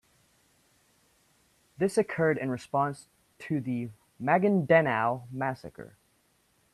[1.77, 3.05] This occurred in response
[3.37, 5.95] to the Maguindanao massacre.